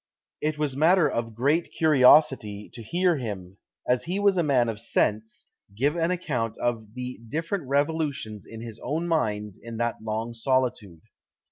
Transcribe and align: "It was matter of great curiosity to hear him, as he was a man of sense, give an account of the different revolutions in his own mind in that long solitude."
"It 0.41 0.57
was 0.57 0.75
matter 0.75 1.07
of 1.07 1.35
great 1.35 1.71
curiosity 1.71 2.71
to 2.73 2.81
hear 2.81 3.17
him, 3.17 3.57
as 3.87 4.05
he 4.05 4.19
was 4.19 4.35
a 4.35 4.41
man 4.41 4.67
of 4.67 4.79
sense, 4.79 5.45
give 5.77 5.95
an 5.95 6.09
account 6.09 6.57
of 6.57 6.95
the 6.95 7.19
different 7.27 7.67
revolutions 7.67 8.47
in 8.47 8.61
his 8.61 8.79
own 8.81 9.07
mind 9.07 9.59
in 9.61 9.77
that 9.77 10.01
long 10.01 10.33
solitude." 10.33 11.01